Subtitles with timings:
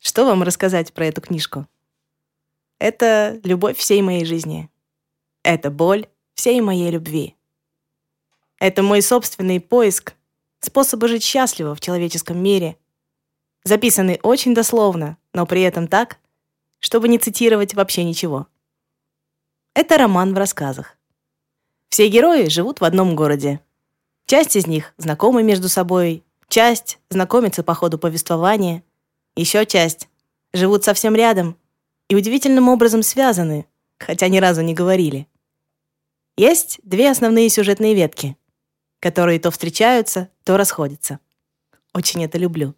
[0.00, 1.66] Что вам рассказать про эту книжку?
[2.78, 4.70] Это любовь всей моей жизни.
[5.42, 7.36] Это боль всей моей любви.
[8.58, 10.14] Это мой собственный поиск
[10.60, 12.78] способа жить счастливо в человеческом мире,
[13.62, 16.18] записанный очень дословно, но при этом так,
[16.78, 18.46] чтобы не цитировать вообще ничего.
[19.74, 20.96] Это роман в рассказах.
[21.90, 23.60] Все герои живут в одном городе.
[24.24, 28.82] Часть из них знакомы между собой, часть знакомится по ходу повествования,
[29.36, 30.08] еще часть
[30.52, 31.56] живут совсем рядом
[32.08, 33.66] и удивительным образом связаны,
[33.98, 35.28] хотя ни разу не говорили.
[36.36, 38.36] Есть две основные сюжетные ветки,
[38.98, 41.20] которые то встречаются, то расходятся.
[41.94, 42.74] Очень это люблю.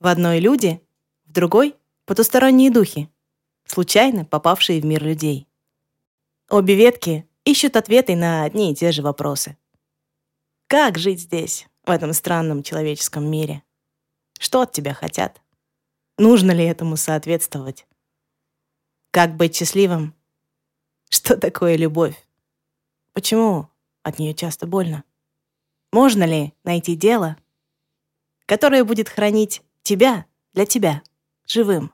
[0.00, 0.80] В одной люди,
[1.24, 1.76] в другой—
[2.06, 3.08] потусторонние духи,
[3.64, 5.48] случайно попавшие в мир людей.
[6.50, 9.56] Обе ветки ищут ответы на одни и те же вопросы.
[10.66, 13.62] Как жить здесь, в этом странном человеческом мире?
[14.38, 15.40] Что от тебя хотят?
[16.16, 17.86] Нужно ли этому соответствовать?
[19.10, 20.14] Как быть счастливым?
[21.08, 22.16] Что такое любовь?
[23.12, 23.68] Почему
[24.02, 25.02] от нее часто больно?
[25.90, 27.36] Можно ли найти дело,
[28.46, 31.02] которое будет хранить тебя для тебя
[31.46, 31.92] живым?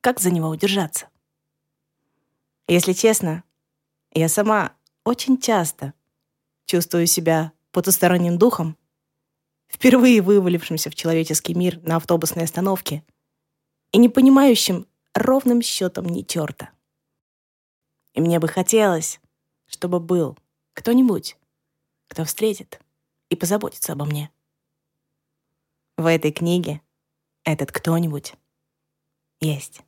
[0.00, 1.08] Как за него удержаться?
[2.68, 3.44] Если честно,
[4.12, 5.92] я сама очень часто
[6.64, 8.78] чувствую себя потусторонним духом,
[9.70, 13.04] впервые вывалившимся в человеческий мир на автобусной остановке
[13.92, 16.70] и не понимающим ровным счетом ни черта.
[18.12, 19.20] И мне бы хотелось,
[19.66, 20.36] чтобы был
[20.74, 21.36] кто-нибудь,
[22.08, 22.80] кто встретит
[23.28, 24.30] и позаботится обо мне.
[25.96, 26.80] В этой книге
[27.44, 28.34] этот кто-нибудь
[29.40, 29.82] есть.